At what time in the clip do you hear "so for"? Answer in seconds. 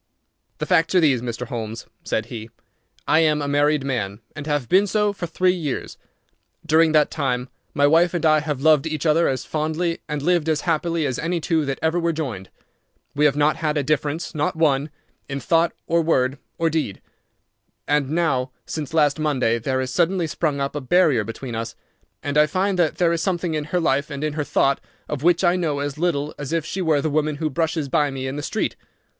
4.87-5.27